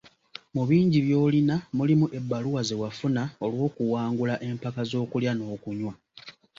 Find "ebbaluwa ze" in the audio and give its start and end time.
2.17-2.75